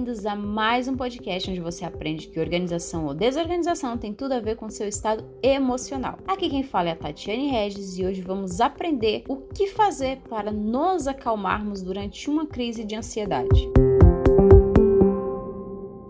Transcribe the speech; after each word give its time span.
a 0.00 0.34
mais 0.34 0.88
um 0.88 0.96
podcast 0.96 1.50
onde 1.50 1.60
você 1.60 1.84
aprende 1.84 2.26
que 2.26 2.40
organização 2.40 3.04
ou 3.04 3.12
desorganização 3.12 3.98
tem 3.98 4.14
tudo 4.14 4.32
a 4.32 4.40
ver 4.40 4.56
com 4.56 4.70
seu 4.70 4.88
estado 4.88 5.24
emocional. 5.42 6.18
Aqui 6.26 6.48
quem 6.48 6.62
fala 6.62 6.88
é 6.88 6.92
a 6.92 6.96
Tatiane 6.96 7.50
Regis 7.50 7.98
e 7.98 8.06
hoje 8.06 8.22
vamos 8.22 8.62
aprender 8.62 9.24
o 9.28 9.36
que 9.36 9.66
fazer 9.66 10.20
para 10.28 10.50
nos 10.50 11.06
acalmarmos 11.06 11.82
durante 11.82 12.30
uma 12.30 12.46
crise 12.46 12.82
de 12.82 12.96
ansiedade. 12.96 13.70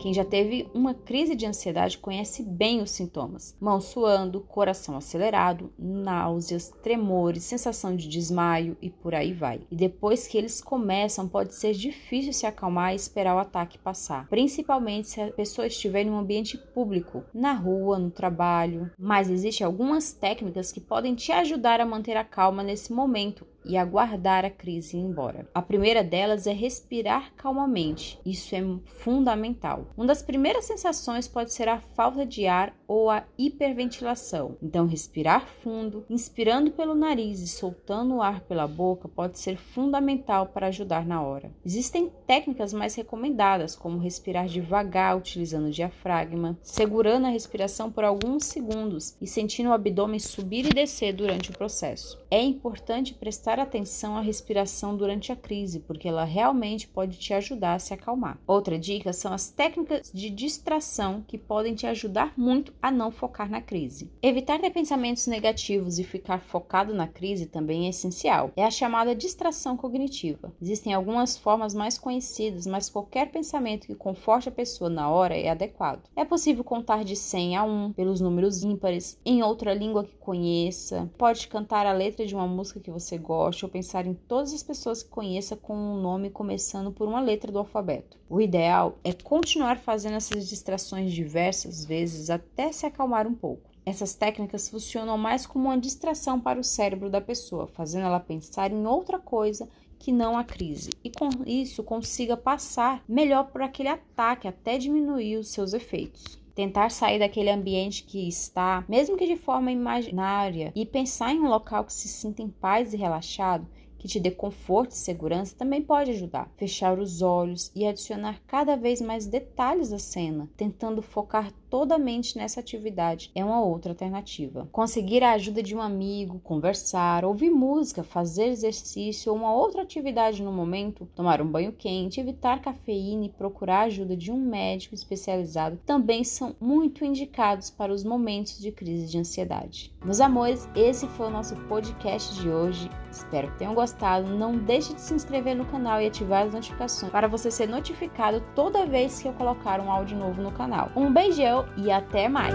Quem 0.01 0.15
já 0.15 0.25
teve 0.25 0.67
uma 0.73 0.95
crise 0.95 1.35
de 1.35 1.45
ansiedade 1.45 1.99
conhece 1.99 2.43
bem 2.43 2.81
os 2.81 2.91
sintomas: 2.91 3.55
mão 3.61 3.83
suando, 3.83 4.41
coração 4.41 4.97
acelerado, 4.97 5.71
náuseas, 5.79 6.71
tremores, 6.83 7.45
sensação 7.45 7.95
de 7.95 8.09
desmaio 8.09 8.79
e 8.81 8.89
por 8.89 9.15
aí 9.15 9.35
vai. 9.35 9.61
E 9.71 9.77
depois 9.77 10.27
que 10.27 10.39
eles 10.39 10.63
começam, 10.63 11.29
pode 11.29 11.55
ser 11.55 11.75
difícil 11.75 12.33
se 12.33 12.47
acalmar 12.47 12.95
e 12.95 12.97
esperar 12.97 13.37
o 13.37 13.41
ataque 13.41 13.77
passar, 13.77 14.27
principalmente 14.29 15.09
se 15.09 15.21
a 15.21 15.31
pessoa 15.31 15.67
estiver 15.67 16.07
em 16.07 16.11
um 16.11 16.19
ambiente 16.19 16.57
público, 16.57 17.23
na 17.35 17.53
rua, 17.53 17.99
no 17.99 18.11
trabalho. 18.11 18.91
Mas 18.99 19.29
existem 19.29 19.67
algumas 19.67 20.15
técnicas 20.15 20.73
que 20.73 20.81
podem 20.81 21.15
te 21.15 21.31
ajudar 21.31 21.79
a 21.79 21.85
manter 21.85 22.17
a 22.17 22.25
calma 22.25 22.63
nesse 22.63 22.91
momento 22.91 23.47
e 23.65 23.77
aguardar 23.77 24.45
a 24.45 24.51
crise 24.51 24.97
ir 24.97 25.01
embora. 25.01 25.49
A 25.55 25.63
primeira 25.63 26.03
delas 26.03 26.47
é 26.47 26.53
respirar 26.53 27.33
calmamente. 27.37 28.19
Isso 28.25 28.55
é 28.55 28.63
fundamental. 28.85 29.87
Uma 29.97 30.07
das 30.07 30.23
primeiras 30.23 30.65
sensações 30.65 31.29
pode 31.29 31.53
ser 31.53 31.69
a 31.69 31.81
falta 31.81 32.25
de 32.25 32.47
ar 32.47 32.75
ou 32.87 33.11
a 33.11 33.25
hiperventilação. 33.39 34.57
Então, 34.63 34.87
respirar 34.87 35.47
fundo, 35.63 36.05
inspirando 36.09 36.71
pelo 36.71 36.95
nariz 36.95 37.41
e 37.41 37.49
soltando 37.49 38.17
o 38.17 38.23
ar 38.23 38.41
pela 38.41 38.67
boca 38.67 39.09
pode 39.09 39.39
ser 39.39 39.57
fundamental 39.57 40.47
para 40.47 40.69
ajudar 40.69 41.07
na 41.07 41.23
hora. 41.23 41.51
Existem 41.65 42.11
técnicas 42.27 42.73
mais 42.73 42.95
recomendadas, 42.95 43.77
como 43.77 43.99
respirar 43.99 44.47
devagar 44.47 45.17
utilizando 45.17 45.67
o 45.67 45.71
diafragma, 45.71 46.59
segurando 46.63 47.27
a 47.27 47.31
respiração 47.31 47.91
por 47.91 48.05
alguns 48.05 48.45
segundos 48.45 49.17
e 49.21 49.27
sentindo 49.27 49.71
o 49.71 49.73
abdômen 49.73 50.19
subir 50.19 50.67
e 50.67 50.75
descer 50.75 51.13
durante 51.13 51.51
o 51.51 51.57
processo. 51.57 52.19
É 52.31 52.43
importante 52.43 53.15
prestar 53.15 53.50
prestar 53.51 53.59
atenção 53.59 54.17
à 54.17 54.21
respiração 54.21 54.97
durante 54.97 55.33
a 55.33 55.37
crise, 55.37 55.81
porque 55.81 56.07
ela 56.07 56.25
realmente 56.25 56.87
pode 56.87 57.19
te 57.19 57.35
ajudar 57.35 57.75
a 57.75 57.79
se 57.81 57.93
acalmar. 57.93 58.39
Outra 58.47 58.79
dica 58.79 59.13
são 59.13 59.33
as 59.33 59.51
técnicas 59.51 60.11
de 60.15 60.31
distração 60.31 61.25
que 61.27 61.37
podem 61.37 61.75
te 61.75 61.87
ajudar 61.87 62.33
muito 62.37 62.73
a 62.81 62.93
não 62.93 63.11
focar 63.11 63.51
na 63.51 63.61
crise. 63.61 64.09
Evitar 64.23 64.61
ter 64.61 64.71
pensamentos 64.71 65.27
negativos 65.27 65.99
e 65.99 66.05
ficar 66.05 66.41
focado 66.41 66.95
na 66.95 67.09
crise 67.09 67.47
também 67.47 67.87
é 67.87 67.91
essencial. 67.91 68.53
É 68.57 68.65
a 68.65 68.71
chamada 68.71 69.17
distração 69.17 69.77
cognitiva. 69.77 70.53
Existem 70.63 70.93
algumas 70.93 71.37
formas 71.37 71.75
mais 71.75 71.99
conhecidas, 71.99 72.67
mas 72.67 72.89
qualquer 72.89 73.33
pensamento 73.33 73.87
que 73.87 73.95
conforte 73.97 74.49
a 74.49 74.53
pessoa 74.53 74.89
na 74.89 75.11
hora 75.11 75.37
é 75.37 75.49
adequado. 75.49 76.09
É 76.15 76.25
possível 76.25 76.63
contar 76.63 77.05
de 77.05 77.17
100 77.17 77.57
a 77.57 77.65
1 77.65 77.93
pelos 77.95 78.21
números 78.21 78.63
ímpares, 78.63 79.19
em 79.25 79.43
outra 79.43 79.75
língua 79.75 80.05
que 80.05 80.17
conheça, 80.17 81.11
pode 81.19 81.49
cantar 81.49 81.87
a 81.87 81.93
letra 81.93 82.25
de 82.25 82.35
uma 82.35 82.47
música 82.47 82.79
que 82.79 82.91
você 82.91 83.19
gosta 83.19 83.40
goste 83.41 83.65
ou 83.65 83.71
pensar 83.71 84.07
em 84.07 84.13
todas 84.13 84.53
as 84.53 84.63
pessoas 84.63 85.03
que 85.03 85.09
conheça 85.09 85.57
com 85.57 85.75
um 85.75 85.99
nome 85.99 86.29
começando 86.29 86.93
por 86.93 87.09
uma 87.09 87.21
letra 87.21 87.51
do 87.51 87.59
alfabeto. 87.59 88.19
O 88.29 88.39
ideal 88.39 88.99
é 89.03 89.15
continuar 89.15 89.79
fazendo 89.79 90.17
essas 90.17 90.47
distrações 90.47 91.11
diversas 91.11 91.83
vezes 91.83 92.29
até 92.29 92.71
se 92.71 92.85
acalmar 92.85 93.27
um 93.27 93.35
pouco. 93.35 93.71
Essas 93.87 94.15
técnicas 94.15 94.69
funcionam 94.69 95.17
mais 95.17 95.47
como 95.47 95.69
uma 95.69 95.79
distração 95.79 96.39
para 96.39 96.61
o 96.61 96.65
cérebro 96.65 97.09
da 97.09 97.21
pessoa, 97.21 97.67
fazendo 97.67 98.05
ela 98.05 98.21
pensar 98.21 98.71
em 98.71 98.87
outra 98.87 99.19
coisa 99.19 99.67
que 99.99 100.13
não 100.13 100.37
a 100.37 100.45
crise, 100.45 100.91
e 101.03 101.11
com 101.11 101.29
isso 101.47 101.83
consiga 101.83 102.37
passar 102.37 103.03
melhor 103.09 103.45
por 103.45 103.63
aquele 103.63 103.89
ataque 103.89 104.49
até 104.49 104.77
diminuir 104.77 105.37
os 105.37 105.49
seus 105.49 105.73
efeitos 105.73 106.40
tentar 106.61 106.91
sair 106.91 107.19
daquele 107.19 107.49
ambiente 107.49 108.03
que 108.03 108.29
está, 108.29 108.85
mesmo 108.87 109.17
que 109.17 109.27
de 109.27 109.35
forma 109.35 109.73
imaginária, 109.73 110.71
e 110.77 110.85
pensar 110.85 111.33
em 111.33 111.41
um 111.41 111.49
local 111.49 111.87
que 111.87 111.93
se 111.93 112.07
sinta 112.07 112.43
em 112.43 112.51
paz 112.51 112.93
e 112.93 112.99
relaxado, 112.99 113.67
que 114.01 114.09
te 114.09 114.19
dê 114.19 114.31
conforto 114.31 114.93
e 114.93 114.97
segurança, 114.97 115.55
também 115.55 115.83
pode 115.83 116.11
ajudar. 116.11 116.51
Fechar 116.57 116.99
os 116.99 117.21
olhos 117.21 117.71
e 117.77 117.87
adicionar 117.87 118.41
cada 118.47 118.75
vez 118.75 118.99
mais 119.01 119.27
detalhes 119.27 119.93
à 119.93 119.99
cena, 119.99 120.49
tentando 120.57 121.03
focar 121.03 121.53
toda 121.69 121.95
a 121.95 121.99
mente 121.99 122.37
nessa 122.37 122.59
atividade 122.59 123.31
é 123.35 123.45
uma 123.45 123.63
outra 123.63 123.93
alternativa. 123.93 124.69
Conseguir 124.73 125.23
a 125.23 125.33
ajuda 125.33 125.63
de 125.63 125.77
um 125.77 125.81
amigo, 125.81 126.41
conversar, 126.41 127.25
ouvir 127.25 127.51
música, 127.51 128.03
fazer 128.03 128.47
exercício 128.47 129.31
ou 129.31 129.39
uma 129.39 129.55
outra 129.55 129.83
atividade 129.83 130.43
no 130.43 130.51
momento, 130.51 131.09
tomar 131.15 131.41
um 131.41 131.47
banho 131.47 131.73
quente, 131.73 132.19
evitar 132.19 132.61
cafeína 132.61 133.27
e 133.27 133.29
procurar 133.29 133.83
a 133.83 133.85
ajuda 133.85 134.17
de 134.17 134.33
um 134.33 134.39
médico 134.39 134.95
especializado 134.95 135.79
também 135.87 136.25
são 136.25 136.57
muito 136.61 137.05
indicados 137.05 137.71
para 137.71 137.93
os 137.93 138.03
momentos 138.03 138.59
de 138.59 138.73
crise 138.73 139.07
de 139.07 139.19
ansiedade. 139.19 139.95
Meus 140.05 140.21
amores, 140.21 140.69
esse 140.75 141.07
foi 141.09 141.27
o 141.27 141.31
nosso 141.31 141.55
podcast 141.69 142.35
de 142.41 142.49
hoje. 142.49 142.91
Espero 143.11 143.51
que 143.53 143.59
tenham 143.59 143.75
gostado. 143.91 144.29
Não 144.29 144.57
deixe 144.57 144.95
de 144.95 145.01
se 145.01 145.15
inscrever 145.15 145.57
no 145.57 145.65
canal 145.65 146.01
e 146.01 146.07
ativar 146.07 146.47
as 146.47 146.53
notificações 146.53 147.11
para 147.11 147.29
você 147.29 147.51
ser 147.51 147.69
notificado 147.69 148.43
toda 148.55 148.87
vez 148.87 149.21
que 149.21 149.29
eu 149.29 149.33
colocar 149.33 149.81
um 149.81 149.91
áudio 149.91 150.17
novo 150.17 150.41
no 150.41 150.53
canal. 150.53 150.91
Um 150.95 151.13
beijão 151.13 151.67
e 151.77 151.91
até 151.91 152.29
mais! 152.29 152.55